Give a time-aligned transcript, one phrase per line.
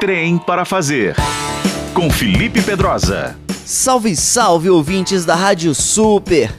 [0.00, 1.14] Trem para fazer.
[1.92, 3.36] Com Felipe Pedrosa.
[3.66, 6.50] Salve, salve ouvintes da Rádio Super!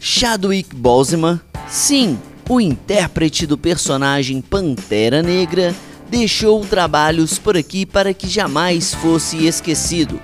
[0.00, 5.72] Chadwick Boseman, sim, o intérprete do personagem Pantera Negra,
[6.10, 10.20] deixou trabalhos por aqui para que jamais fosse esquecido.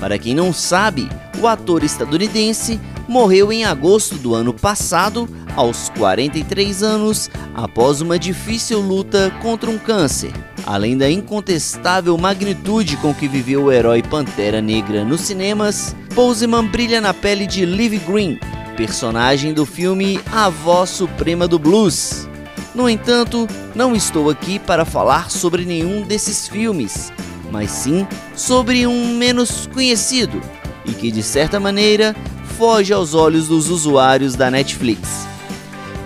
[0.00, 6.82] Para quem não sabe, o ator estadunidense morreu em agosto do ano passado, aos 43
[6.82, 10.32] anos, após uma difícil luta contra um câncer.
[10.66, 17.00] Além da incontestável magnitude com que viveu o herói Pantera Negra nos cinemas, Boseman brilha
[17.00, 18.36] na pele de Liv Green,
[18.76, 22.28] personagem do filme A Voz Suprema do Blues.
[22.74, 27.12] No entanto, não estou aqui para falar sobre nenhum desses filmes,
[27.52, 28.04] mas sim
[28.34, 30.40] sobre um menos conhecido
[30.84, 32.14] e que, de certa maneira,
[32.58, 35.28] foge aos olhos dos usuários da Netflix.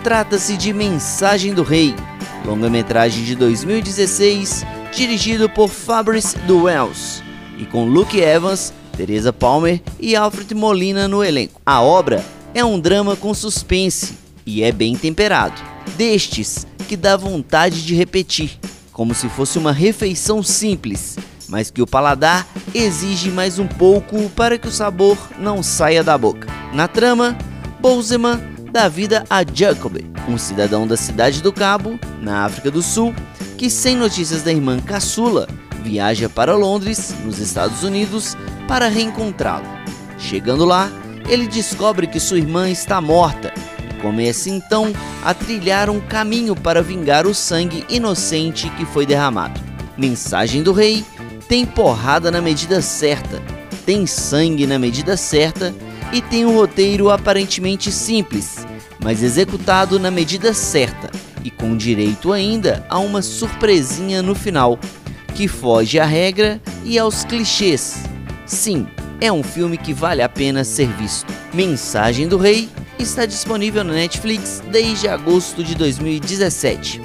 [0.05, 1.95] Trata-se de Mensagem do Rei,
[2.51, 7.23] longa-metragem de 2016, dirigido por Fabrice Duels
[7.57, 11.61] e com Luke Evans, Teresa Palmer e Alfred Molina no elenco.
[11.65, 15.63] A obra é um drama com suspense e é bem temperado,
[15.97, 18.59] destes que dá vontade de repetir,
[18.93, 21.17] como se fosse uma refeição simples,
[21.49, 26.19] mas que o paladar exige mais um pouco para que o sabor não saia da
[26.19, 26.49] boca.
[26.75, 27.39] Na trama,
[27.81, 28.41] Bozeman
[28.71, 29.97] dá vida a Jacob,
[30.29, 33.15] um cidadão da cidade do Cabo, na África do Sul,
[33.59, 35.49] que sem notícias da irmã caçula,
[35.83, 38.37] viaja para Londres, nos Estados Unidos,
[38.69, 39.67] para reencontrá-lo.
[40.19, 40.91] Chegando lá,
[41.29, 43.53] ele descobre que sua irmã está morta
[43.91, 44.93] e começa então
[45.25, 49.61] a trilhar um caminho para vingar o sangue inocente que foi derramado.
[49.97, 51.05] Mensagem do Rei
[51.49, 53.43] tem porrada na medida certa,
[53.85, 55.75] tem sangue na medida certa
[56.13, 58.67] e tem um roteiro aparentemente simples,
[59.03, 61.11] mas executado na medida certa
[61.45, 64.79] e com direito ainda a uma surpresinha no final,
[65.35, 68.03] que foge à regra e aos clichês.
[68.45, 68.87] Sim,
[69.21, 71.33] é um filme que vale a pena ser visto.
[71.55, 77.01] Mensagem do Rei está disponível na Netflix desde agosto de 2017.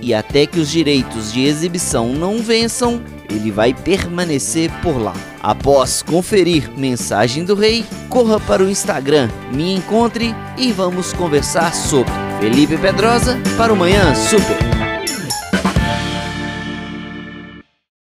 [0.00, 5.14] E até que os direitos de exibição não vençam, ele vai permanecer por lá.
[5.42, 12.12] Após conferir Mensagem do Rei, corra para o Instagram, me encontre e vamos conversar sobre
[12.40, 14.75] Felipe Pedrosa para o Manhã Super.